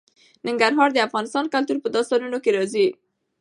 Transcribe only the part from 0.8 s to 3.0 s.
د افغان کلتور په داستانونو کې راځي.